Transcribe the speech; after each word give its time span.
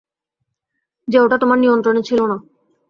যে 1.07 1.17
ওটা 1.19 1.37
তোমার 1.37 1.57
নিয়ন্ত্রণে 1.59 2.01
ছিল 2.03 2.19
না। 2.25 2.37